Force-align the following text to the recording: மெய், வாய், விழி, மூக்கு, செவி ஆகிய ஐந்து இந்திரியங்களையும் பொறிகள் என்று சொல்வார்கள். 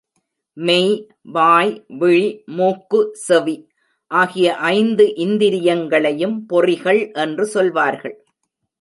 மெய், 0.53 1.07
வாய், 1.21 1.85
விழி, 1.87 2.43
மூக்கு, 2.45 3.01
செவி 3.13 3.69
ஆகிய 4.11 4.55
ஐந்து 4.55 5.15
இந்திரியங்களையும் 5.15 6.45
பொறிகள் 6.53 7.13
என்று 7.13 7.45
சொல்வார்கள். 7.45 8.25